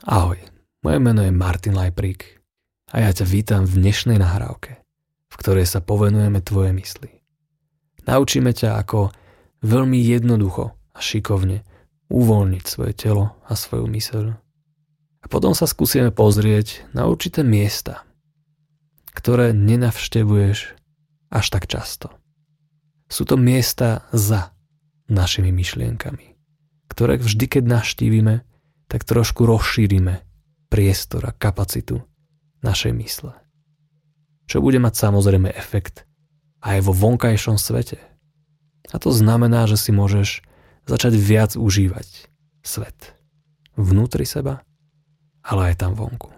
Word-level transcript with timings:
Ahoj, 0.00 0.40
moje 0.80 0.96
meno 0.96 1.20
je 1.20 1.28
Martin 1.28 1.76
Lajprík 1.76 2.40
a 2.88 3.04
ja 3.04 3.12
ťa 3.12 3.28
vítam 3.28 3.68
v 3.68 3.84
dnešnej 3.84 4.16
nahrávke, 4.16 4.80
v 5.28 5.34
ktorej 5.36 5.68
sa 5.68 5.84
povenujeme 5.84 6.40
tvoje 6.40 6.72
mysli. 6.72 7.20
Naučíme 8.08 8.56
ťa, 8.56 8.80
ako 8.80 9.12
veľmi 9.60 10.00
jednoducho 10.00 10.72
a 10.72 10.98
šikovne 11.04 11.68
uvoľniť 12.08 12.64
svoje 12.64 12.96
telo 12.96 13.36
a 13.44 13.52
svoju 13.52 13.84
myseľ. 13.92 14.24
A 15.20 15.26
potom 15.28 15.52
sa 15.52 15.68
skúsime 15.68 16.08
pozrieť 16.08 16.88
na 16.96 17.04
určité 17.04 17.44
miesta, 17.44 18.08
ktoré 19.12 19.52
nenavštevuješ 19.52 20.80
až 21.28 21.46
tak 21.52 21.68
často. 21.68 22.08
Sú 23.04 23.28
to 23.28 23.36
miesta 23.36 24.08
za 24.16 24.56
našimi 25.12 25.52
myšlienkami, 25.52 26.40
ktoré 26.88 27.20
vždy, 27.20 27.44
keď 27.52 27.64
naštívime, 27.68 28.48
tak 28.90 29.06
trošku 29.06 29.46
rozšírime 29.46 30.26
priestor 30.66 31.22
a 31.30 31.32
kapacitu 31.32 32.02
našej 32.66 32.90
mysle. 32.98 33.32
Čo 34.50 34.58
bude 34.58 34.82
mať 34.82 34.98
samozrejme 34.98 35.54
efekt 35.54 36.10
aj 36.58 36.82
vo 36.82 36.90
vonkajšom 36.90 37.54
svete. 37.54 38.02
A 38.90 38.98
to 38.98 39.14
znamená, 39.14 39.70
že 39.70 39.78
si 39.78 39.94
môžeš 39.94 40.42
začať 40.90 41.14
viac 41.14 41.54
užívať 41.54 42.26
svet. 42.66 43.14
Vnútri 43.78 44.26
seba, 44.26 44.66
ale 45.46 45.72
aj 45.72 45.86
tam 45.86 45.94
vonku. 45.94 46.34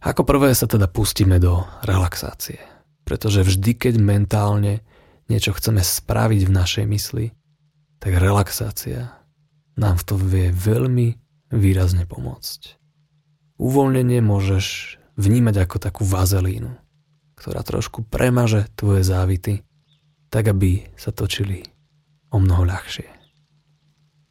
Ako 0.00 0.24
prvé 0.24 0.56
sa 0.56 0.64
teda 0.64 0.88
pustíme 0.88 1.36
do 1.36 1.68
relaxácie. 1.84 2.62
Pretože 3.04 3.44
vždy, 3.44 3.76
keď 3.76 3.94
mentálne 4.00 4.80
niečo 5.28 5.52
chceme 5.52 5.84
spraviť 5.84 6.40
v 6.48 6.54
našej 6.54 6.86
mysli, 6.88 7.26
tak 8.00 8.16
relaxácia 8.16 9.17
nám 9.78 10.02
v 10.02 10.06
tom 10.06 10.20
vie 10.20 10.50
veľmi 10.50 11.14
výrazne 11.54 12.04
pomôcť. 12.04 12.76
Uvoľnenie 13.62 14.20
môžeš 14.20 14.98
vnímať 15.18 15.66
ako 15.66 15.76
takú 15.78 16.02
vazelínu, 16.02 16.74
ktorá 17.38 17.62
trošku 17.62 18.06
premaže 18.06 18.66
tvoje 18.74 19.06
závity, 19.06 19.62
tak 20.28 20.50
aby 20.50 20.86
sa 20.98 21.14
točili 21.14 21.64
o 22.28 22.42
mnoho 22.42 22.68
ľahšie. 22.68 23.08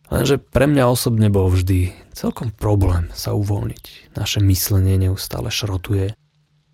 Lenže 0.08 0.40
pre 0.40 0.72
mňa 0.72 0.88
osobne 0.88 1.28
bol 1.28 1.52
vždy 1.52 1.92
celkom 2.16 2.56
problém 2.56 3.12
sa 3.12 3.36
uvoľniť. 3.36 4.16
Naše 4.16 4.40
myslenie 4.40 4.96
neustále 4.96 5.52
šrotuje. 5.52 6.16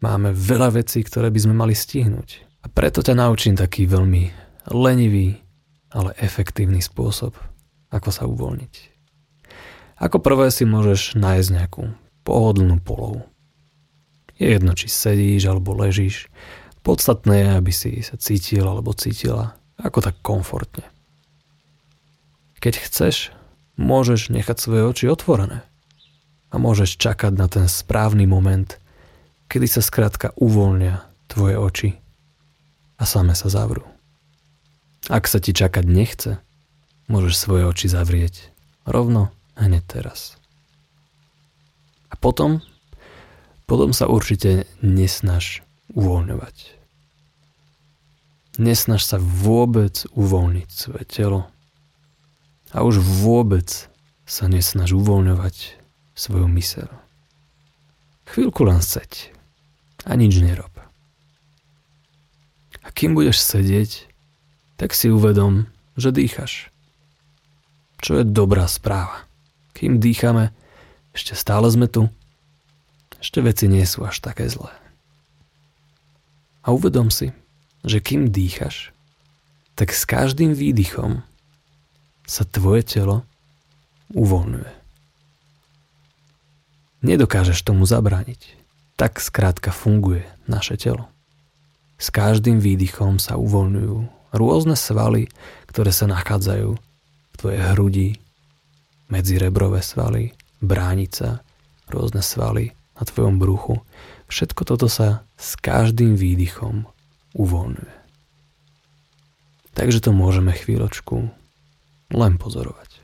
Máme 0.05 0.35
veľa 0.35 0.77
vecí, 0.77 1.01
ktoré 1.01 1.33
by 1.33 1.39
sme 1.41 1.55
mali 1.57 1.73
stihnúť. 1.73 2.45
A 2.61 2.69
preto 2.69 3.01
ťa 3.01 3.17
naučím 3.17 3.57
taký 3.57 3.89
veľmi 3.89 4.29
lenivý, 4.69 5.41
ale 5.89 6.13
efektívny 6.21 6.79
spôsob, 6.79 7.33
ako 7.94 8.09
sa 8.09 8.25
uvoľniť. 8.25 8.73
Ako 10.02 10.17
prvé 10.17 10.49
si 10.49 10.66
môžeš 10.66 11.16
nájsť 11.16 11.49
nejakú 11.53 11.94
pohodlnú 12.25 12.81
polohu. 12.81 13.23
Je 14.41 14.50
jedno, 14.50 14.73
či 14.73 14.89
sedíš 14.89 15.45
alebo 15.45 15.77
ležíš. 15.77 16.27
Podstatné 16.81 17.45
je, 17.45 17.50
aby 17.53 17.72
si 17.72 17.91
sa 18.02 18.17
cítil 18.17 18.66
alebo 18.66 18.91
cítila 18.97 19.55
ako 19.77 20.03
tak 20.03 20.17
komfortne. 20.25 20.83
Keď 22.59 22.73
chceš, 22.89 23.31
môžeš 23.77 24.33
nechať 24.33 24.57
svoje 24.57 24.83
oči 24.83 25.05
otvorené 25.07 25.63
a 26.50 26.55
môžeš 26.57 26.97
čakať 26.97 27.33
na 27.35 27.47
ten 27.47 27.69
správny 27.69 28.28
moment, 28.28 28.80
kedy 29.47 29.67
sa 29.69 29.81
skrátka 29.85 30.33
uvoľnia 30.35 31.05
tvoje 31.30 31.55
oči 31.59 31.89
a 32.97 33.03
same 33.03 33.38
sa 33.38 33.47
zavrú. 33.52 33.85
Ak 35.11 35.28
sa 35.28 35.44
ti 35.44 35.52
čakať 35.52 35.83
nechce, 35.83 36.39
môžeš 37.07 37.33
svoje 37.35 37.63
oči 37.67 37.87
zavrieť 37.91 38.53
rovno 38.87 39.31
hneď 39.55 39.83
teraz. 39.87 40.35
A 42.09 42.15
potom, 42.15 42.61
potom 43.65 43.91
sa 43.91 44.05
určite 44.05 44.69
nesnaž 44.79 45.65
uvoľňovať. 45.93 46.55
Nesnaž 48.61 49.01
sa 49.01 49.17
vôbec 49.17 50.05
uvoľniť 50.13 50.69
svoje 50.69 51.05
telo 51.09 51.41
a 52.69 52.78
už 52.85 53.01
vôbec 53.01 53.89
sa 54.29 54.45
nesnaž 54.45 54.94
uvoľňovať 54.94 55.81
svoju 56.13 56.45
myseľ. 56.45 56.89
Chvíľku 58.29 58.61
len 58.66 58.81
seď 58.81 59.33
a 60.05 60.13
nič 60.13 60.38
nerob. 60.38 60.73
A 62.83 62.88
kým 62.91 63.17
budeš 63.17 63.41
sedieť, 63.41 64.09
tak 64.78 64.94
si 64.94 65.09
uvedom, 65.09 65.66
že 65.97 66.13
dýchaš 66.13 66.72
čo 68.03 68.19
je 68.19 68.28
dobrá 68.28 68.68
správa. 68.68 69.24
Kým 69.72 70.03
dýchame, 70.03 70.52
ešte 71.16 71.40
stále 71.40 71.72
sme 71.72 71.88
tu. 71.88 72.12
Ešte 73.24 73.40
veci 73.40 73.72
nie 73.72 73.88
sú 73.88 74.03
až 74.03 74.19
také 74.19 74.52
zlé. 74.52 74.75
A 76.68 76.75
uvedom 76.75 77.08
si, 77.08 77.31
že 77.88 78.03
kým 78.03 78.28
dýchaš, 78.28 78.91
tak 79.80 79.96
s 79.96 80.03
každým 80.03 80.52
výdychom 80.52 81.24
sa 82.28 82.44
tvoje 82.44 82.84
telo 82.84 83.24
uvoľňuje. 84.12 84.72
Nedokážeš 87.03 87.64
tomu 87.64 87.88
zabrániť. 87.88 88.59
Tak 88.96 89.20
skrátka 89.20 89.72
funguje 89.74 90.24
naše 90.47 90.80
telo. 90.80 91.08
S 92.00 92.12
každým 92.12 92.59
výdychom 92.59 93.20
sa 93.20 93.40
uvoľňujú 93.40 93.97
rôzne 94.35 94.75
svaly, 94.75 95.28
ktoré 95.68 95.91
sa 95.91 96.08
nachádzajú 96.08 96.92
tvoje 97.43 97.59
hrudi, 97.59 98.15
medzirebrové 99.11 99.83
svaly, 99.83 100.31
bránica, 100.63 101.43
rôzne 101.91 102.23
svaly 102.23 102.71
na 102.95 103.03
tvojom 103.03 103.35
bruchu. 103.35 103.83
Všetko 104.31 104.63
toto 104.63 104.87
sa 104.87 105.27
s 105.35 105.59
každým 105.59 106.15
výdychom 106.15 106.87
uvoľňuje. 107.35 107.95
Takže 109.75 109.99
to 110.07 110.15
môžeme 110.15 110.55
chvíľočku 110.55 111.35
len 112.15 112.33
pozorovať. 112.39 113.03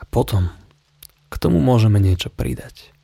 A 0.00 0.02
potom 0.08 0.48
k 1.28 1.34
tomu 1.36 1.60
môžeme 1.60 2.00
niečo 2.00 2.32
pridať. 2.32 2.96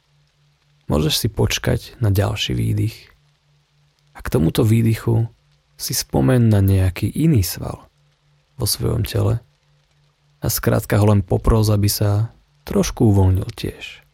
Môžeš 0.85 1.15
si 1.17 1.29
počkať 1.33 1.97
na 1.99 2.13
ďalší 2.13 2.53
výdych 2.53 2.97
a 4.13 4.21
k 4.21 4.29
tomuto 4.29 4.63
výdychu 4.63 5.33
si 5.81 5.97
spomen 5.97 6.53
na 6.53 6.61
nejaký 6.61 7.09
iný 7.09 7.41
sval 7.41 7.89
vo 8.61 8.67
svojom 8.69 9.03
tele 9.09 9.41
a 10.45 10.47
skrátka 10.53 11.01
ho 11.01 11.09
len 11.09 11.25
popros, 11.25 11.73
aby 11.73 11.89
sa 11.89 12.37
trošku 12.69 13.11
uvoľnil 13.11 13.49
tiež. 13.57 14.05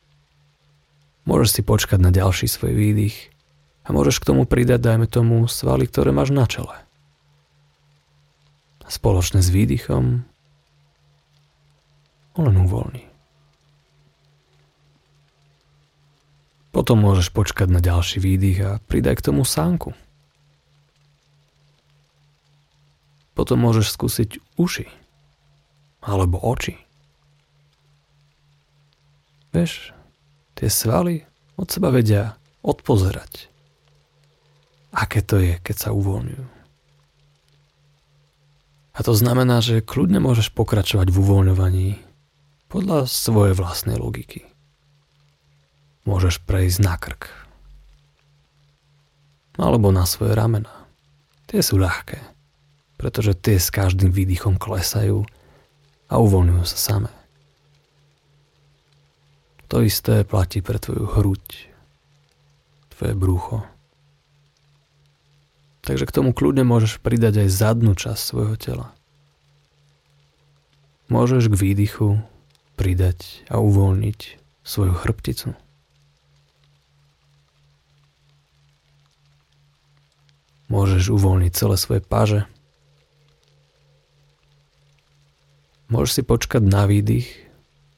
Môžeš 1.27 1.61
si 1.61 1.63
počkať 1.67 1.99
na 1.99 2.15
ďalší 2.15 2.47
svoj 2.47 2.73
výdych 2.73 3.35
a 3.83 3.91
môžeš 3.91 4.23
k 4.23 4.29
tomu 4.31 4.47
pridať, 4.47 4.79
dajme 4.79 5.11
tomu, 5.11 5.51
svaly, 5.51 5.91
ktoré 5.91 6.15
máš 6.15 6.31
na 6.31 6.47
čele. 6.47 6.79
Spoločne 8.87 9.43
s 9.43 9.51
výdychom 9.51 10.23
ho 12.35 12.41
len 12.43 12.57
uvoľni. 12.63 13.10
Potom 16.71 17.03
môžeš 17.03 17.35
počkať 17.35 17.67
na 17.67 17.83
ďalší 17.83 18.23
výdych 18.23 18.59
a 18.63 18.71
pridaj 18.87 19.19
k 19.19 19.27
tomu 19.31 19.43
sánku. 19.43 19.91
Potom 23.35 23.59
môžeš 23.59 23.91
skúsiť 23.91 24.31
uši 24.55 24.87
alebo 26.07 26.39
oči. 26.39 26.79
Vieš, 29.51 29.91
tie 30.55 30.71
svaly 30.71 31.27
od 31.59 31.67
seba 31.67 31.91
vedia 31.91 32.39
odpozerať. 32.63 33.51
Aké 34.95 35.27
to 35.27 35.43
je, 35.43 35.59
keď 35.59 35.77
sa 35.77 35.91
uvoľňujú. 35.91 36.47
A 38.91 38.99
to 39.01 39.13
znamená, 39.15 39.63
že 39.63 39.83
kľudne 39.83 40.23
môžeš 40.23 40.55
pokračovať 40.55 41.11
v 41.11 41.19
uvoľňovaní 41.19 41.89
podľa 42.71 43.09
svojej 43.11 43.55
vlastnej 43.59 43.99
logiky 43.99 44.51
môžeš 46.05 46.41
prejsť 46.45 46.79
na 46.81 46.95
krk. 46.97 47.29
Alebo 49.61 49.93
na 49.93 50.09
svoje 50.09 50.33
ramena. 50.33 50.73
Tie 51.51 51.61
sú 51.61 51.77
ľahké, 51.77 52.23
pretože 52.97 53.37
tie 53.37 53.59
s 53.59 53.75
každým 53.75 54.15
výdychom 54.15 54.57
klesajú 54.57 55.27
a 56.11 56.15
uvoľňujú 56.19 56.65
sa 56.65 56.79
samé. 56.79 57.13
To 59.71 59.87
isté 59.87 60.27
platí 60.27 60.63
pre 60.63 60.83
tvoju 60.83 61.07
hruď, 61.15 61.47
tvoje 62.91 63.15
brucho. 63.15 63.57
Takže 65.87 66.11
k 66.11 66.15
tomu 66.15 66.35
kľudne 66.35 66.67
môžeš 66.67 66.99
pridať 66.99 67.47
aj 67.47 67.49
zadnú 67.55 67.95
časť 67.95 68.21
svojho 68.21 68.57
tela. 68.59 68.87
Môžeš 71.11 71.51
k 71.51 71.55
výdychu 71.55 72.23
pridať 72.79 73.47
a 73.51 73.59
uvoľniť 73.59 74.21
svoju 74.63 74.95
chrbticu. 74.95 75.55
Môžeš 80.71 81.11
uvoľniť 81.11 81.53
celé 81.53 81.75
svoje 81.75 82.01
páže. 82.01 82.47
Môžeš 85.91 86.13
si 86.15 86.23
počkať 86.23 86.63
na 86.63 86.87
výdych 86.87 87.27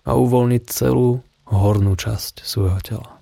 a 0.09 0.17
uvoľniť 0.17 0.63
celú 0.73 1.21
hornú 1.45 1.93
časť 1.93 2.41
svojho 2.41 2.81
tela. 2.81 3.21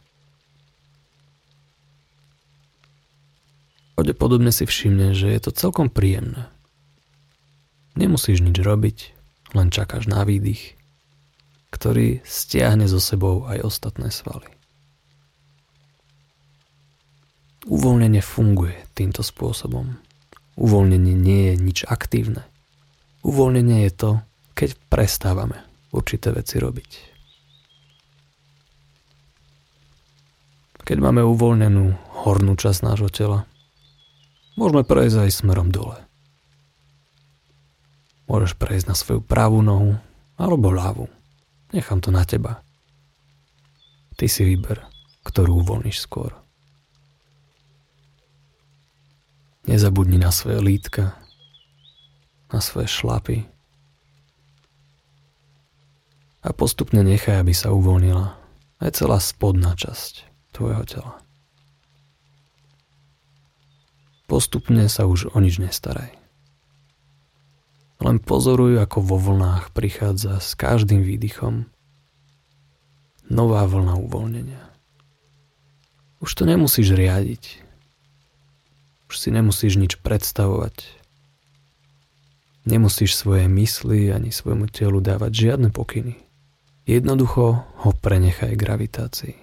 Pravdepodobne 3.98 4.54
si 4.54 4.64
všimne, 4.64 5.12
že 5.12 5.34
je 5.34 5.40
to 5.42 5.50
celkom 5.50 5.90
príjemné. 5.90 6.46
Nemusíš 7.98 8.40
nič 8.40 8.56
robiť, 8.62 8.98
len 9.58 9.74
čakáš 9.74 10.06
na 10.06 10.22
výdych, 10.22 10.78
ktorý 11.74 12.22
stiahne 12.22 12.86
so 12.86 13.02
sebou 13.02 13.50
aj 13.50 13.66
ostatné 13.66 14.14
svaly. 14.14 14.59
Uvoľnenie 17.68 18.24
funguje 18.24 18.72
týmto 18.96 19.20
spôsobom. 19.20 20.00
Uvoľnenie 20.56 21.12
nie 21.12 21.52
je 21.52 21.54
nič 21.60 21.78
aktívne. 21.84 22.48
Uvoľnenie 23.20 23.84
je 23.84 23.92
to, 23.92 24.10
keď 24.56 24.80
prestávame 24.88 25.60
určité 25.92 26.32
veci 26.32 26.56
robiť. 26.56 26.90
Keď 30.88 30.98
máme 30.98 31.20
uvoľnenú 31.20 32.16
hornú 32.24 32.56
časť 32.56 32.80
nášho 32.82 33.12
tela, 33.12 33.44
môžeme 34.56 34.80
prejsť 34.80 35.28
aj 35.28 35.30
smerom 35.44 35.68
dole. 35.68 36.00
Môžeš 38.26 38.56
prejsť 38.56 38.86
na 38.88 38.96
svoju 38.96 39.20
pravú 39.20 39.60
nohu 39.60 40.00
alebo 40.40 40.72
ľavú. 40.72 41.06
Nechám 41.76 42.00
to 42.00 42.08
na 42.08 42.24
teba. 42.24 42.64
Ty 44.16 44.26
si 44.26 44.42
vyber, 44.48 44.80
ktorú 45.28 45.62
uvoľníš 45.62 46.08
skôr. 46.08 46.34
Nezabudni 49.70 50.18
na 50.18 50.34
svoje 50.34 50.58
lítka, 50.58 51.14
na 52.50 52.58
svoje 52.58 52.90
šlapy 52.90 53.46
a 56.42 56.50
postupne 56.50 57.06
nechaj, 57.06 57.38
aby 57.38 57.54
sa 57.54 57.70
uvoľnila 57.70 58.34
aj 58.80 58.90
celá 58.96 59.22
spodná 59.22 59.76
časť 59.76 60.26
tvojho 60.56 60.84
tela. 60.88 61.14
Postupne 64.26 64.86
sa 64.90 65.06
už 65.06 65.30
o 65.34 65.38
nič 65.42 65.62
nestaraj. 65.62 66.14
Len 68.00 68.16
pozoruj, 68.18 68.80
ako 68.80 68.98
vo 69.04 69.18
vlnách 69.20 69.76
prichádza 69.76 70.40
s 70.40 70.56
každým 70.56 71.04
výdychom 71.04 71.68
nová 73.28 73.68
vlna 73.68 74.00
uvoľnenia. 74.00 74.62
Už 76.24 76.30
to 76.32 76.48
nemusíš 76.48 76.96
riadiť, 76.96 77.69
už 79.10 79.18
si 79.18 79.34
nemusíš 79.34 79.74
nič 79.74 79.98
predstavovať. 79.98 80.86
Nemusíš 82.62 83.18
svoje 83.18 83.50
mysli 83.50 84.14
ani 84.14 84.30
svojmu 84.30 84.70
telu 84.70 85.02
dávať 85.02 85.50
žiadne 85.50 85.74
pokyny. 85.74 86.14
Jednoducho 86.86 87.66
ho 87.66 87.90
prenechaj 87.98 88.54
gravitácii. 88.54 89.34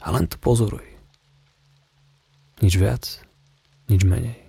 A 0.00 0.16
len 0.16 0.24
to 0.24 0.40
pozoruj. 0.40 0.88
Nič 2.64 2.80
viac, 2.80 3.04
nič 3.92 4.00
menej. 4.08 4.45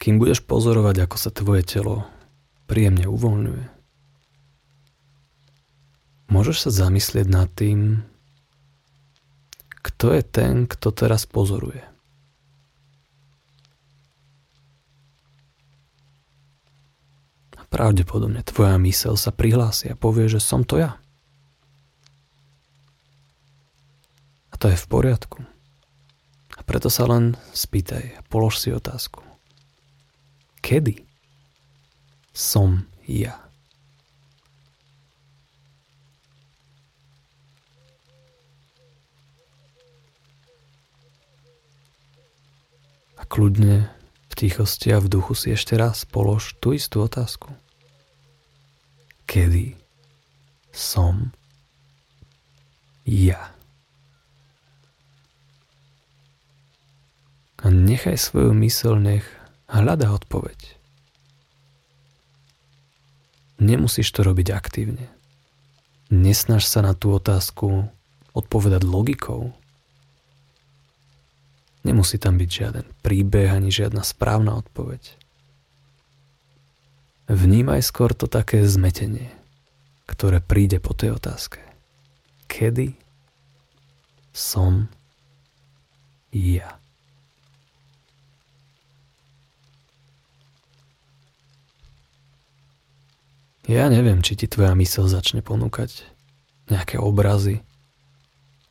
Kým 0.00 0.16
budeš 0.16 0.40
pozorovať, 0.40 1.04
ako 1.04 1.16
sa 1.20 1.28
tvoje 1.28 1.60
telo 1.60 2.08
príjemne 2.64 3.04
uvoľňuje, 3.04 3.64
môžeš 6.32 6.56
sa 6.56 6.70
zamyslieť 6.88 7.28
nad 7.28 7.52
tým, 7.52 8.00
kto 9.84 10.16
je 10.16 10.22
ten, 10.24 10.64
kto 10.64 10.88
teraz 10.96 11.28
pozoruje. 11.28 11.84
A 17.60 17.62
pravdepodobne 17.68 18.40
tvoja 18.40 18.80
mysel 18.80 19.20
sa 19.20 19.28
prihlási 19.28 19.92
a 19.92 20.00
povie, 20.00 20.32
že 20.32 20.40
som 20.40 20.64
to 20.64 20.80
ja. 20.80 20.96
A 24.48 24.54
to 24.56 24.72
je 24.72 24.80
v 24.80 24.86
poriadku. 24.88 25.44
A 26.56 26.60
preto 26.64 26.88
sa 26.88 27.04
len 27.04 27.36
spýtaj 27.52 28.24
polož 28.32 28.56
si 28.56 28.72
otázku 28.72 29.29
kedy 30.62 31.04
som 32.32 32.86
ja. 33.04 33.36
A 43.18 43.22
kľudne 43.28 43.90
v 44.30 44.32
tichosti 44.38 44.94
a 44.94 45.02
v 45.02 45.10
duchu 45.10 45.34
si 45.34 45.52
ešte 45.52 45.76
raz 45.76 46.06
polož 46.06 46.56
tú 46.62 46.72
istú 46.72 47.02
otázku. 47.04 47.52
Kedy 49.26 49.74
som 50.72 51.34
ja. 53.04 53.52
A 57.60 57.68
nechaj 57.68 58.16
svoju 58.16 58.56
mysel 58.56 58.96
nech 58.96 59.39
Hľada 59.70 60.10
odpoveď. 60.10 60.58
Nemusíš 63.62 64.10
to 64.10 64.26
robiť 64.26 64.50
aktívne. 64.50 65.06
Nesnaž 66.10 66.66
sa 66.66 66.82
na 66.82 66.90
tú 66.96 67.14
otázku 67.14 67.86
odpovedať 68.34 68.82
logikou. 68.82 69.54
Nemusí 71.86 72.18
tam 72.18 72.34
byť 72.34 72.50
žiaden 72.50 72.86
príbeh 73.00 73.54
ani 73.54 73.70
žiadna 73.70 74.02
správna 74.02 74.58
odpoveď. 74.58 75.16
Vnímaj 77.30 77.86
skôr 77.86 78.10
to 78.10 78.26
také 78.26 78.66
zmetenie, 78.66 79.30
ktoré 80.10 80.42
príde 80.42 80.82
po 80.82 80.98
tej 80.98 81.14
otázke. 81.14 81.62
Kedy 82.50 82.98
som 84.34 84.90
ja? 86.34 86.79
Ja 93.70 93.86
neviem, 93.86 94.18
či 94.18 94.34
ti 94.34 94.50
tvoja 94.50 94.74
mysel 94.74 95.06
začne 95.06 95.46
ponúkať 95.46 96.02
nejaké 96.74 96.98
obrazy 96.98 97.62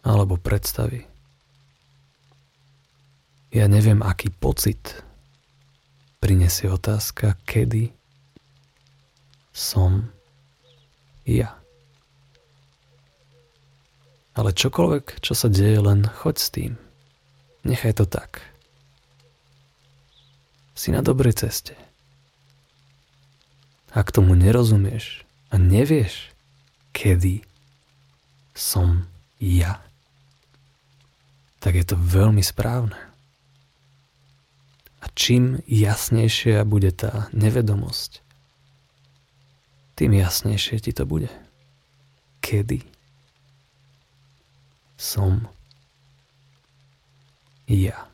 alebo 0.04 0.36
predstavy. 0.36 1.08
Ja 3.48 3.72
neviem, 3.72 4.04
aký 4.04 4.28
pocit 4.28 5.00
prinesie 6.20 6.68
otázka, 6.68 7.40
kedy 7.48 7.96
som 9.56 10.12
ja. 11.24 11.56
Ale 14.36 14.52
čokoľvek, 14.52 15.24
čo 15.24 15.32
sa 15.32 15.48
deje, 15.48 15.80
len 15.80 16.12
choď 16.12 16.36
s 16.36 16.48
tým. 16.52 16.74
Nechaj 17.64 18.04
to 18.04 18.06
tak. 18.06 18.44
Si 20.76 20.92
na 20.92 21.00
dobrej 21.00 21.40
ceste. 21.40 21.89
Ak 23.90 24.14
tomu 24.14 24.38
nerozumieš 24.38 25.26
a 25.50 25.58
nevieš, 25.58 26.30
kedy 26.94 27.42
som 28.54 29.10
ja, 29.42 29.82
tak 31.58 31.76
je 31.80 31.86
to 31.86 31.96
veľmi 31.98 32.44
správne. 32.46 32.98
A 35.00 35.06
čím 35.16 35.64
jasnejšia 35.66 36.68
bude 36.68 36.92
tá 36.92 37.32
nevedomosť, 37.32 38.22
tým 39.96 40.16
jasnejšie 40.16 40.80
ti 40.80 40.92
to 40.96 41.04
bude. 41.04 41.32
Kedy 42.40 42.84
som 45.00 45.48
ja. 47.68 48.10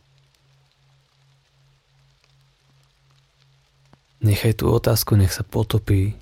Nechaj 4.25 4.65
tú 4.65 4.73
otázku, 4.73 5.13
nech 5.13 5.29
sa 5.29 5.45
potopí 5.45 6.17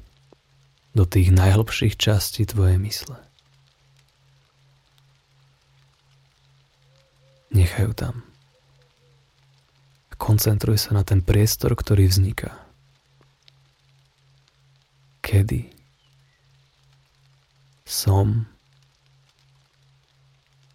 do 0.92 1.08
tých 1.08 1.32
najhlbších 1.32 1.96
častí 1.96 2.44
tvojej 2.44 2.76
mysle. 2.84 3.16
Nechaj 7.56 7.88
ju 7.88 7.94
tam. 7.96 8.16
Koncentruj 10.20 10.84
sa 10.84 11.00
na 11.00 11.08
ten 11.08 11.24
priestor, 11.24 11.80
ktorý 11.80 12.12
vzniká. 12.12 12.60
Kedy 15.24 15.72
som 17.88 18.52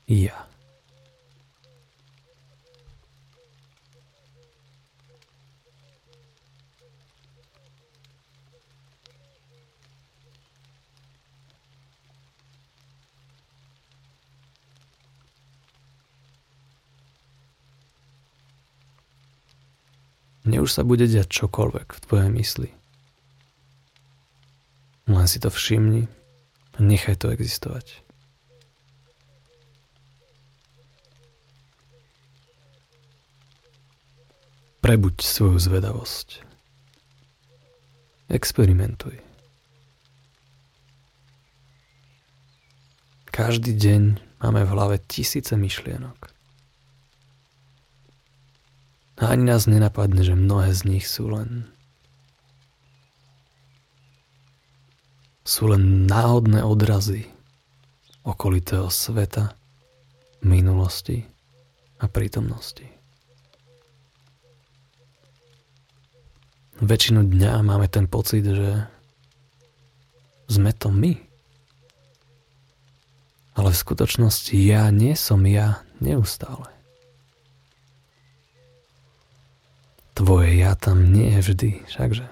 ja. 0.09 0.48
Mne 20.49 20.65
už 20.65 20.73
sa 20.73 20.81
bude 20.81 21.05
diať 21.05 21.29
čokoľvek 21.29 21.93
v 21.93 22.03
tvojej 22.09 22.31
mysli. 22.41 22.71
Len 25.05 25.29
si 25.29 25.37
to 25.37 25.53
všimni 25.53 26.09
a 26.73 26.79
nechaj 26.81 27.21
to 27.21 27.29
existovať. 27.29 28.01
Prebuď 34.81 35.21
svoju 35.21 35.61
zvedavosť. 35.61 36.41
Experimentuj. 38.33 39.21
Každý 43.29 43.77
deň 43.77 44.03
máme 44.41 44.65
v 44.65 44.73
hlave 44.73 44.97
tisíce 45.05 45.53
myšlienok. 45.61 46.38
A 49.19 49.35
ani 49.35 49.51
nás 49.51 49.67
nenapadne, 49.67 50.23
že 50.23 50.39
mnohé 50.39 50.71
z 50.75 50.83
nich 50.87 51.05
sú 51.11 51.31
len 51.31 51.67
sú 55.49 55.73
len 55.73 56.05
náhodné 56.05 56.61
odrazy 56.61 57.25
okolitého 58.21 58.93
sveta, 58.93 59.57
minulosti 60.45 61.25
a 61.99 62.05
prítomnosti. 62.05 62.99
väčšinu 66.79 67.27
dňa 67.27 67.63
máme 67.67 67.91
ten 67.91 68.07
pocit, 68.07 68.47
že 68.47 68.87
sme 70.47 70.71
to 70.75 70.95
my. 70.95 71.19
Ale 73.59 73.75
v 73.75 73.83
skutočnosti 73.83 74.55
ja 74.55 74.87
nie 74.95 75.19
som 75.19 75.43
ja 75.43 75.83
neustále. 75.99 76.78
Tvoje 80.19 80.59
ja 80.59 80.75
tam 80.75 81.15
nie 81.15 81.31
je 81.39 81.41
vždy, 81.47 81.71
všakže. 81.87 82.27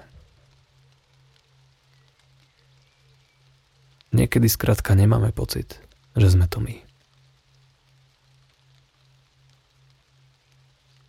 Niekedy 4.10 4.50
skrátka 4.50 4.98
nemáme 4.98 5.30
pocit, 5.30 5.78
že 6.18 6.34
sme 6.34 6.50
to 6.50 6.58
my. 6.58 6.82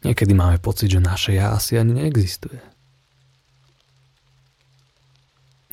Niekedy 0.06 0.38
máme 0.38 0.62
pocit, 0.62 0.94
že 0.94 1.02
naše 1.02 1.34
ja 1.34 1.58
asi 1.58 1.82
ani 1.82 1.98
neexistuje. 1.98 2.62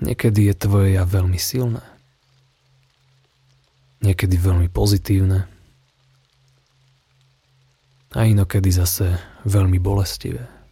Niekedy 0.00 0.48
je 0.48 0.54
tvoje 0.56 0.96
ja 0.96 1.04
veľmi 1.04 1.36
silné. 1.36 1.84
Niekedy 4.00 4.40
veľmi 4.40 4.72
pozitívne. 4.72 5.44
A 8.16 8.24
inokedy 8.24 8.72
zase 8.72 9.20
veľmi 9.44 9.76
bolestivé. 9.76 10.63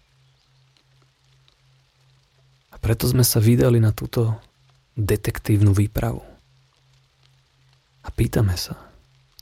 Preto 2.83 3.07
sme 3.07 3.23
sa 3.23 3.39
vydali 3.39 3.79
na 3.79 3.95
túto 3.95 4.35
detektívnu 4.99 5.71
výpravu. 5.71 6.21
A 8.03 8.09
pýtame 8.11 8.59
sa, 8.59 8.75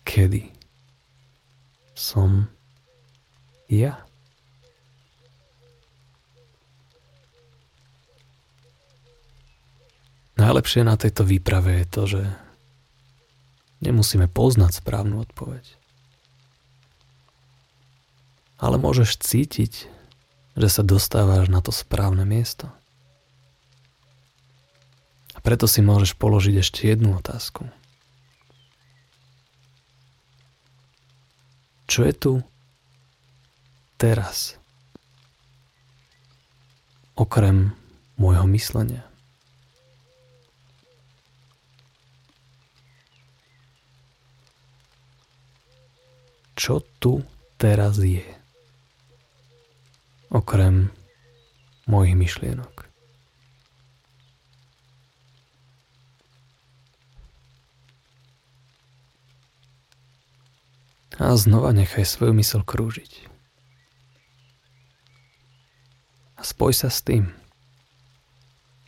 kedy 0.04 0.52
som 1.96 2.52
ja. 3.72 4.04
Najlepšie 10.36 10.84
na 10.84 11.00
tejto 11.00 11.24
výprave 11.24 11.84
je 11.84 11.86
to, 11.88 12.02
že 12.08 12.22
nemusíme 13.84 14.28
poznať 14.28 14.80
správnu 14.80 15.20
odpoveď. 15.24 15.64
Ale 18.60 18.76
môžeš 18.76 19.20
cítiť, 19.20 19.88
že 20.56 20.68
sa 20.68 20.84
dostávaš 20.84 21.48
na 21.48 21.64
to 21.64 21.72
správne 21.72 22.28
miesto. 22.28 22.68
Preto 25.40 25.64
si 25.64 25.80
môžeš 25.80 26.16
položiť 26.20 26.60
ešte 26.60 26.90
jednu 26.90 27.16
otázku. 27.16 27.64
Čo 31.90 32.06
je 32.06 32.14
tu 32.14 32.32
teraz? 33.98 34.60
Okrem 37.18 37.74
môjho 38.16 38.46
myslenia. 38.48 39.10
čo 46.60 46.84
tu 47.00 47.24
teraz 47.56 47.96
je. 47.96 48.20
Okrem 50.28 50.92
mojich 51.88 52.12
myšlienok. 52.12 52.89
A 61.20 61.36
znova 61.36 61.76
nechaj 61.76 62.08
svoju 62.08 62.32
mysl 62.32 62.64
krúžiť. 62.64 63.28
A 66.34 66.42
spoj 66.42 66.72
sa 66.72 66.88
s 66.88 67.04
tým, 67.04 67.28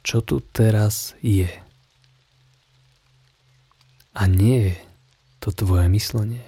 čo 0.01 0.25
tu 0.25 0.41
teraz 0.41 1.13
je. 1.21 1.53
A 4.17 4.25
nie 4.25 4.73
je 4.73 4.75
to 5.45 5.53
tvoje 5.53 5.93
myslenie. 5.93 6.41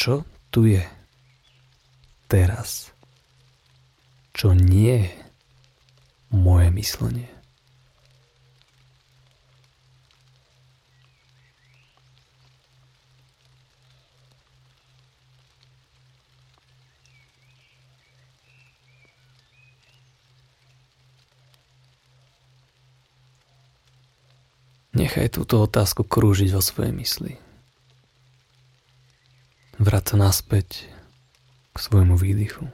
čo 0.00 0.24
tu 0.48 0.64
je 0.64 0.80
teraz, 2.24 2.88
čo 4.32 4.56
nie 4.56 5.04
je 5.04 5.12
moje 6.32 6.72
myslenie. 6.72 7.28
Nechaj 24.90 25.38
túto 25.38 25.62
otázku 25.62 26.02
krúžiť 26.02 26.50
vo 26.50 26.58
svojej 26.58 26.90
mysli. 26.90 27.32
Vráť 29.78 30.12
sa 30.12 30.16
naspäť 30.18 30.90
k 31.70 31.76
svojmu 31.78 32.18
výdychu. 32.18 32.66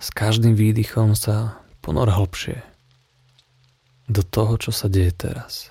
S 0.00 0.08
každým 0.08 0.56
výdychom 0.56 1.12
sa 1.12 1.60
ponor 1.84 2.08
hlbšie 2.08 2.64
do 4.08 4.24
toho, 4.24 4.56
čo 4.56 4.72
sa 4.72 4.88
deje 4.88 5.12
teraz. 5.12 5.68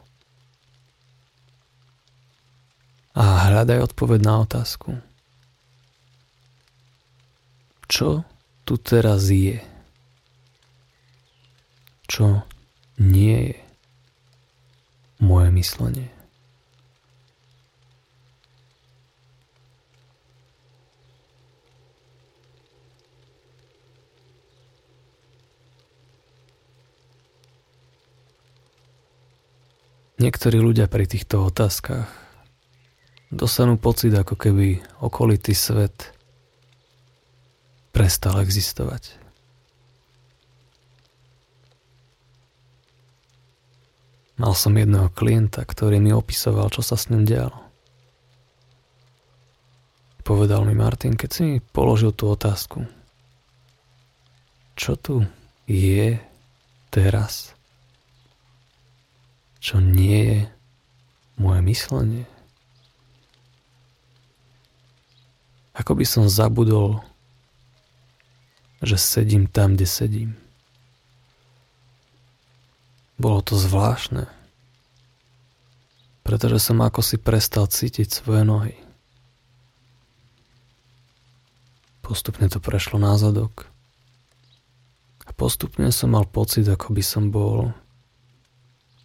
A 3.18 3.50
hľadaj 3.50 3.94
odpoveď 3.94 4.20
na 4.26 4.46
otázku. 4.46 4.98
Čo 7.90 8.26
tu 8.66 8.78
teraz 8.78 9.30
je? 9.30 9.62
Čo 12.10 12.46
nie 12.98 13.54
je 13.54 13.73
moje 15.24 15.50
myslenie? 15.56 16.12
Niektorí 30.20 30.56
ľudia 30.60 30.88
pri 30.88 31.04
týchto 31.04 31.52
otázkach 31.52 32.08
dostanú 33.28 33.76
pocit, 33.76 34.16
ako 34.16 34.40
keby 34.40 34.80
okolitý 35.04 35.52
svet 35.52 36.16
prestal 37.92 38.40
existovať. 38.40 39.23
Mal 44.38 44.54
som 44.58 44.74
jedného 44.74 45.14
klienta, 45.14 45.62
ktorý 45.62 46.02
mi 46.02 46.10
opisoval, 46.10 46.74
čo 46.74 46.82
sa 46.82 46.98
s 46.98 47.10
ním 47.14 47.26
dialo. 47.26 47.58
Povedal 50.24 50.64
mi 50.64 50.74
Martin, 50.74 51.14
keď 51.20 51.30
si 51.30 51.42
mi 51.44 51.58
položil 51.60 52.16
tú 52.16 52.32
otázku. 52.32 52.88
Čo 54.74 54.98
tu 54.98 55.16
je 55.68 56.18
teraz? 56.90 57.54
čo 59.64 59.80
nie 59.80 60.20
je 60.28 60.40
moje 61.40 61.64
myslenie. 61.64 62.28
Ako 65.72 65.96
by 65.96 66.04
som 66.04 66.28
zabudol, 66.28 67.00
že 68.84 69.00
sedím 69.00 69.48
tam, 69.48 69.80
kde 69.80 69.88
sedím. 69.88 70.36
Bolo 73.18 73.40
to 73.46 73.56
zvláštne. 73.56 74.28
pretože 76.24 76.72
som 76.72 76.80
ako 76.80 77.04
si 77.04 77.20
prestal 77.20 77.68
cítiť 77.68 78.08
svoje 78.08 78.48
nohy. 78.48 78.76
Postupne 82.00 82.48
to 82.48 82.64
prešlo 82.64 82.96
na 82.96 83.20
zadok. 83.20 83.68
A 85.28 85.32
postupne 85.36 85.92
som 85.92 86.16
mal 86.16 86.28
pocit, 86.28 86.68
ako 86.68 86.96
by 86.96 87.04
som 87.04 87.32
bol 87.32 87.76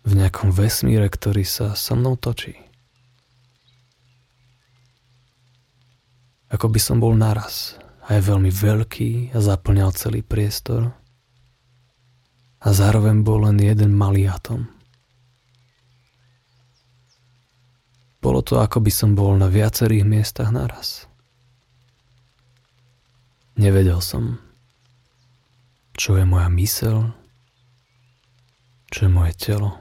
v 0.06 0.12
nejakom 0.14 0.54
vesmíre, 0.54 1.06
ktorý 1.10 1.42
sa 1.42 1.74
so 1.74 1.94
mnou 1.98 2.14
točí. 2.14 2.58
Ako 6.48 6.70
by 6.70 6.80
som 6.80 6.96
bol 7.02 7.12
naraz 7.12 7.76
a 8.08 8.16
je 8.16 8.24
veľmi 8.24 8.48
veľký 8.48 9.36
a 9.36 9.38
zaplňal 9.42 9.92
celý 9.92 10.24
priestor. 10.24 10.96
A 12.58 12.74
zároveň 12.74 13.22
bol 13.22 13.46
len 13.46 13.62
jeden 13.62 13.94
malý 13.94 14.26
atom. 14.26 14.66
Bolo 18.18 18.42
to 18.42 18.58
ako 18.58 18.82
by 18.82 18.90
som 18.90 19.14
bol 19.14 19.38
na 19.38 19.46
viacerých 19.46 20.02
miestach 20.02 20.50
naraz. 20.50 21.06
Nevedel 23.54 24.02
som, 24.02 24.42
čo 25.94 26.18
je 26.18 26.26
moja 26.26 26.50
mysel, 26.50 27.14
čo 28.90 29.06
je 29.06 29.10
moje 29.10 29.34
telo 29.38 29.78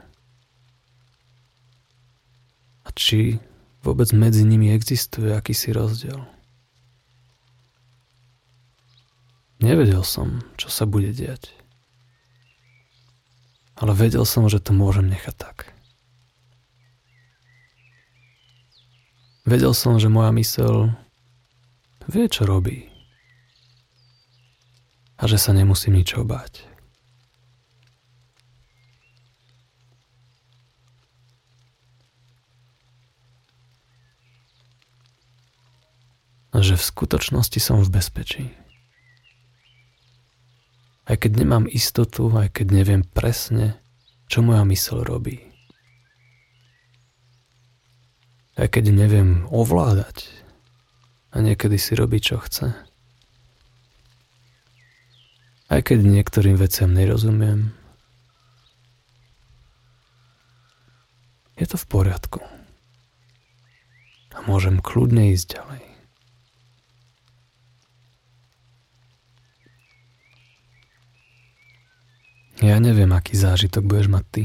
a 2.88 2.88
či 2.96 3.36
vôbec 3.84 4.08
medzi 4.16 4.48
nimi 4.48 4.72
existuje 4.72 5.28
akýsi 5.28 5.76
rozdiel. 5.76 6.24
Nevedel 9.60 10.00
som, 10.06 10.40
čo 10.56 10.72
sa 10.72 10.88
bude 10.88 11.12
diať. 11.12 11.52
Ale 13.78 13.94
vedel 13.94 14.26
som, 14.26 14.50
že 14.50 14.58
to 14.58 14.74
môžem 14.74 15.06
nechať 15.06 15.34
tak. 15.38 15.70
Vedel 19.48 19.72
som, 19.72 19.96
že 19.96 20.12
moja 20.12 20.34
mysel 20.34 20.92
vie, 22.04 22.28
čo 22.28 22.44
robí 22.44 22.90
a 25.18 25.26
že 25.26 25.40
sa 25.40 25.50
nemusím 25.50 25.98
ničoho 25.98 26.22
báť. 26.22 26.62
A 36.52 36.64
že 36.64 36.74
v 36.74 36.84
skutočnosti 36.84 37.60
som 37.62 37.80
v 37.80 37.88
bezpečí. 37.88 38.67
Aj 41.08 41.16
keď 41.16 41.40
nemám 41.40 41.64
istotu, 41.64 42.28
aj 42.36 42.52
keď 42.52 42.84
neviem 42.84 43.00
presne, 43.00 43.80
čo 44.28 44.44
moja 44.44 44.60
mysl 44.68 45.00
robí. 45.08 45.40
Aj 48.60 48.68
keď 48.68 48.92
neviem 48.92 49.48
ovládať 49.48 50.28
a 51.32 51.40
niekedy 51.40 51.80
si 51.80 51.96
robí, 51.96 52.20
čo 52.20 52.36
chce. 52.36 52.76
Aj 55.72 55.80
keď 55.80 56.04
niektorým 56.04 56.60
veciam 56.60 56.92
nerozumiem, 56.92 57.72
je 61.56 61.64
to 61.64 61.80
v 61.80 61.86
poriadku. 61.88 62.40
A 64.36 64.38
môžem 64.44 64.78
kľudne 64.78 65.32
ísť 65.32 65.56
ďalej. 65.56 65.97
Ja 72.58 72.76
neviem, 72.82 73.10
aký 73.14 73.38
zážitok 73.38 73.86
budeš 73.86 74.08
mať 74.10 74.24
ty. 74.34 74.42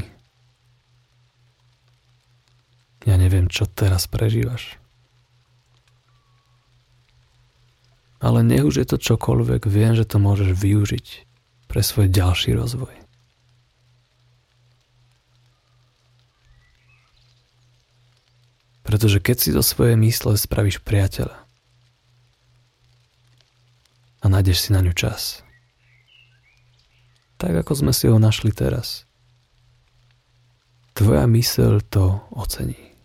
Ja 3.04 3.18
neviem, 3.18 3.50
čo 3.50 3.66
teraz 3.66 4.06
prežívaš. 4.06 4.78
ale 8.24 8.40
nech 8.40 8.64
už 8.64 8.80
je 8.80 8.86
to 8.88 8.96
čokoľvek, 8.96 9.68
viem, 9.68 9.92
že 9.92 10.08
to 10.08 10.16
môžeš 10.16 10.56
využiť 10.56 11.06
pre 11.68 11.84
svoj 11.84 12.08
ďalší 12.08 12.56
rozvoj. 12.56 12.96
Pretože 18.80 19.20
keď 19.20 19.36
si 19.36 19.50
do 19.52 19.60
svojej 19.60 20.00
mysle 20.00 20.40
spravíš 20.40 20.80
priateľa 20.80 21.36
a 24.24 24.26
nájdeš 24.32 24.68
si 24.68 24.68
na 24.72 24.80
ňu 24.80 24.96
čas, 24.96 25.43
tak 27.44 27.60
ako 27.60 27.72
sme 27.76 27.92
si 27.92 28.08
ho 28.08 28.16
našli 28.16 28.56
teraz, 28.56 29.04
tvoja 30.96 31.28
myseľ 31.28 31.84
to 31.92 32.24
ocení. 32.32 32.96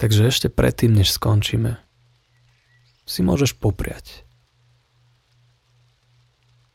Takže 0.00 0.32
ešte 0.32 0.48
predtým, 0.48 0.96
než 0.96 1.12
skončíme, 1.12 1.76
si 3.04 3.20
môžeš 3.20 3.60
popriať, 3.60 4.24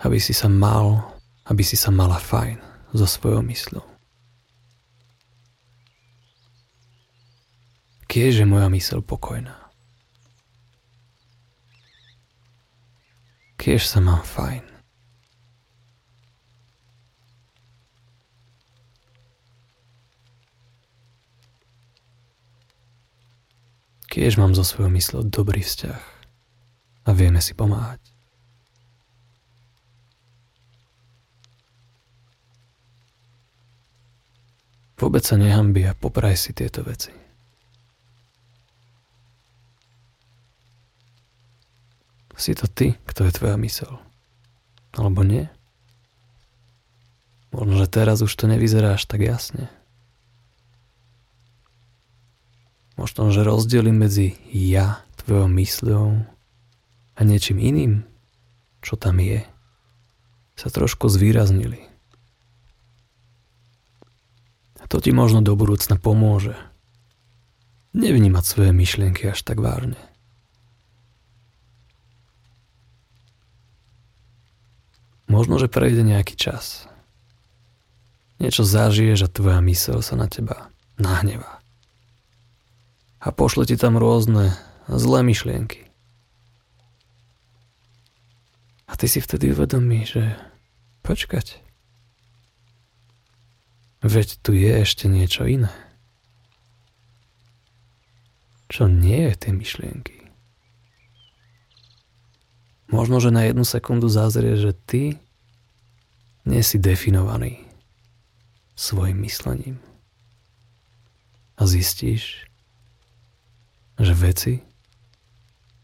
aby 0.05 0.21
si 0.21 0.37
sa 0.37 0.45
mal, 0.45 1.17
aby 1.49 1.65
si 1.65 1.73
sa 1.73 1.89
mala 1.89 2.21
fajn 2.21 2.61
so 2.93 3.09
svojou 3.09 3.41
mysľou. 3.41 3.85
Je 8.11 8.45
moja 8.45 8.67
mysl 8.69 9.01
pokojná. 9.01 9.70
Kiež 13.61 13.85
sa 13.85 14.01
mám 14.01 14.25
fajn. 14.25 14.65
Kiež 24.09 24.41
mám 24.41 24.57
so 24.57 24.65
svojou 24.65 24.89
mysľou 24.89 25.29
dobrý 25.29 25.61
vzťah 25.61 26.01
a 27.05 27.09
vieme 27.13 27.37
si 27.37 27.53
pomáhať. 27.53 28.01
Vôbec 34.97 35.21
sa 35.21 35.37
nehambi 35.37 35.85
a 35.85 35.93
popraj 35.93 36.33
si 36.33 36.57
tieto 36.57 36.81
veci. 36.81 37.30
Si 42.41 42.57
to 42.57 42.65
ty, 42.65 42.97
kto 43.05 43.29
je 43.29 43.37
tvoja 43.37 43.53
mysel. 43.61 44.01
Alebo 44.97 45.21
nie? 45.21 45.45
Možno, 47.53 47.77
že 47.77 47.85
teraz 47.85 48.25
už 48.25 48.33
to 48.33 48.49
nevyzerá 48.49 48.97
až 48.97 49.05
tak 49.05 49.21
jasne. 49.21 49.69
Možno, 52.97 53.29
že 53.29 53.45
rozdiely 53.45 53.93
medzi 53.93 54.41
ja, 54.49 55.05
tvojou 55.21 55.53
mysľou 55.53 56.25
a 57.13 57.19
niečím 57.21 57.61
iným, 57.61 58.09
čo 58.81 58.97
tam 58.97 59.21
je, 59.21 59.45
sa 60.57 60.73
trošku 60.73 61.13
zvýraznili. 61.13 61.77
A 64.81 64.89
to 64.89 64.97
ti 64.97 65.13
možno 65.13 65.45
do 65.45 65.53
budúcna 65.53 65.93
pomôže. 66.01 66.57
Nevnímať 67.93 68.43
svoje 68.49 68.71
myšlienky 68.73 69.29
až 69.29 69.45
tak 69.45 69.61
vážne. 69.61 70.01
Možno, 75.31 75.55
že 75.55 75.71
prejde 75.71 76.03
nejaký 76.03 76.35
čas. 76.35 76.91
Niečo 78.43 78.67
zažiješ 78.67 79.25
a 79.25 79.31
tvoja 79.31 79.63
mysel 79.63 80.03
sa 80.03 80.19
na 80.19 80.27
teba 80.27 80.67
nahnevá 80.99 81.61
a 83.21 83.27
pošle 83.29 83.69
ti 83.69 83.77
tam 83.77 84.01
rôzne 84.01 84.57
zlé 84.89 85.21
myšlienky. 85.21 85.85
A 88.89 88.97
ty 88.97 89.05
si 89.05 89.21
vtedy 89.21 89.53
uvedomí, 89.53 90.03
že 90.03 90.35
počkať. 91.05 91.61
Veď 94.01 94.41
tu 94.41 94.57
je 94.57 94.73
ešte 94.81 95.05
niečo 95.05 95.45
iné. 95.45 95.71
Čo 98.67 98.89
nie 98.89 99.29
je 99.29 99.33
tie 99.37 99.51
myšlienky. 99.53 100.20
Možno, 102.91 103.23
že 103.23 103.31
na 103.31 103.47
jednu 103.47 103.63
sekundu 103.63 104.11
zázrie, 104.11 104.59
že 104.59 104.75
ty 104.75 105.15
nie 106.43 106.59
si 106.59 106.75
definovaný 106.75 107.63
svojim 108.75 109.23
myslením. 109.23 109.79
A 111.55 111.63
zistíš, 111.63 112.49
že 113.95 114.11
veci, 114.11 114.59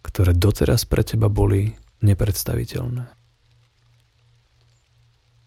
ktoré 0.03 0.35
doteraz 0.35 0.83
pre 0.83 1.05
teba 1.05 1.31
boli 1.31 1.77
nepredstaviteľné, 2.03 3.07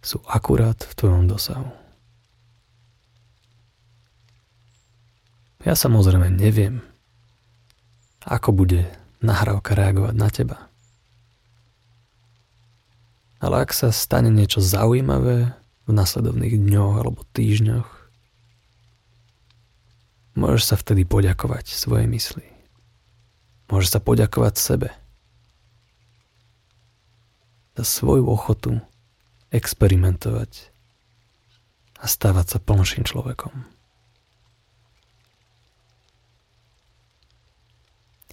sú 0.01 0.23
akurát 0.25 0.81
v 0.81 0.93
tvojom 0.97 1.29
dosahu. 1.29 1.69
Ja 5.61 5.77
samozrejme 5.77 6.33
neviem, 6.33 6.81
ako 8.25 8.65
bude 8.65 8.89
nahrávka 9.21 9.77
reagovať 9.77 10.15
na 10.17 10.29
teba. 10.33 10.70
Ale 13.41 13.65
ak 13.65 13.73
sa 13.73 13.89
stane 13.89 14.29
niečo 14.29 14.61
zaujímavé 14.61 15.57
v 15.89 15.91
nasledovných 15.91 16.55
dňoch 16.55 16.95
alebo 17.03 17.27
týždňoch. 17.35 17.89
Môžeš 20.39 20.63
sa 20.63 20.77
vtedy 20.79 21.03
poďakovať 21.03 21.75
svojej 21.75 22.07
mysli. 22.07 22.47
Môžeš 23.67 23.99
sa 23.99 24.01
poďakovať 24.01 24.55
sebe 24.55 24.89
za 27.75 27.83
svoju 27.83 28.29
ochotu 28.31 28.79
experimentovať 29.51 30.71
a 31.99 32.07
stávať 32.07 32.47
sa 32.55 32.59
plnším 32.63 33.03
človekom. 33.03 33.67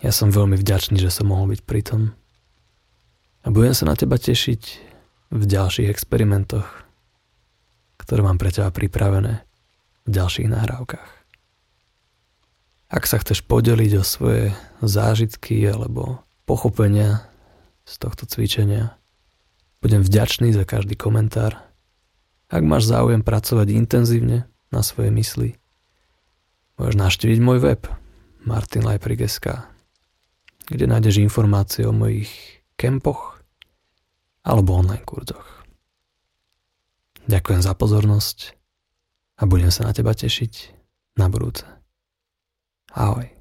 Ja 0.06 0.14
som 0.14 0.30
veľmi 0.30 0.62
vďačný, 0.62 1.02
že 1.02 1.10
som 1.10 1.34
mohol 1.34 1.58
byť 1.58 1.62
pri 1.66 1.82
tom 1.82 2.02
a 3.42 3.50
budem 3.50 3.74
sa 3.74 3.90
na 3.90 3.98
teba 3.98 4.22
tešiť 4.22 4.62
v 5.32 5.44
ďalších 5.44 5.92
experimentoch, 5.92 6.68
ktoré 8.00 8.24
mám 8.24 8.40
pre 8.40 8.52
teba 8.52 8.72
pripravené 8.72 9.44
v 10.08 10.10
ďalších 10.10 10.48
nahrávkach. 10.48 11.10
Ak 12.88 13.04
sa 13.04 13.20
chceš 13.20 13.44
podeliť 13.44 14.00
o 14.00 14.04
svoje 14.08 14.56
zážitky 14.80 15.60
alebo 15.68 16.24
pochopenia 16.48 17.28
z 17.84 17.94
tohto 18.00 18.24
cvičenia, 18.24 18.96
budem 19.84 20.00
vďačný 20.00 20.56
za 20.56 20.64
každý 20.64 20.96
komentár. 20.96 21.60
Ak 22.48 22.64
máš 22.64 22.88
záujem 22.88 23.28
pracovať 23.28 23.76
intenzívne 23.76 24.48
na 24.72 24.80
svojej 24.80 25.12
mysli, 25.12 25.50
môžeš 26.80 26.96
navštíviť 26.96 27.40
môj 27.44 27.60
web 27.60 27.82
martinlajprig.sk 28.48 29.76
kde 30.68 30.86
nájdeš 30.86 31.24
informácie 31.24 31.88
o 31.88 31.96
mojich 31.96 32.30
kempoch 32.76 33.37
alebo 34.48 34.80
online 34.80 35.04
kurzoch. 35.04 35.68
Ďakujem 37.28 37.60
za 37.60 37.76
pozornosť 37.76 38.56
a 39.38 39.44
budem 39.44 39.68
sa 39.68 39.84
na 39.84 39.92
teba 39.92 40.16
tešiť 40.16 40.54
na 41.20 41.28
budúce. 41.28 41.68
Ahoj. 42.96 43.37